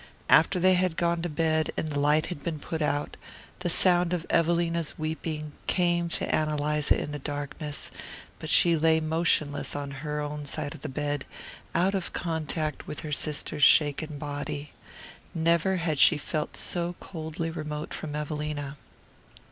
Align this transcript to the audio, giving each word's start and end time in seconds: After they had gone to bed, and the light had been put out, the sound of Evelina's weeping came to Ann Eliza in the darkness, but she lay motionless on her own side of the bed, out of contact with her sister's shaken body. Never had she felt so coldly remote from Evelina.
After 0.29 0.59
they 0.59 0.73
had 0.73 0.97
gone 0.97 1.21
to 1.21 1.29
bed, 1.29 1.69
and 1.77 1.91
the 1.91 1.99
light 1.99 2.25
had 2.33 2.41
been 2.43 2.57
put 2.57 2.81
out, 2.81 3.17
the 3.59 3.69
sound 3.69 4.13
of 4.13 4.25
Evelina's 4.31 4.97
weeping 4.97 5.51
came 5.67 6.09
to 6.09 6.33
Ann 6.33 6.49
Eliza 6.49 6.99
in 6.99 7.11
the 7.11 7.19
darkness, 7.19 7.91
but 8.39 8.49
she 8.49 8.75
lay 8.75 8.99
motionless 8.99 9.75
on 9.75 9.91
her 10.01 10.19
own 10.19 10.47
side 10.47 10.73
of 10.73 10.81
the 10.81 10.89
bed, 10.89 11.25
out 11.75 11.93
of 11.93 12.13
contact 12.13 12.87
with 12.87 13.01
her 13.01 13.11
sister's 13.11 13.61
shaken 13.61 14.17
body. 14.17 14.71
Never 15.35 15.75
had 15.75 15.99
she 15.99 16.17
felt 16.17 16.57
so 16.57 16.95
coldly 16.99 17.51
remote 17.51 17.93
from 17.93 18.15
Evelina. 18.15 18.77